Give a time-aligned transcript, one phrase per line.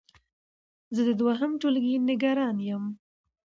[0.95, 2.83] زه د دوهم ټولګی نګران يم